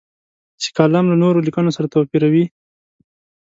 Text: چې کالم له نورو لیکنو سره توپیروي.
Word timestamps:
چې 0.61 0.69
کالم 0.77 1.05
له 1.09 1.15
نورو 1.23 1.45
لیکنو 1.47 1.75
سره 1.75 1.91
توپیروي. 1.93 2.45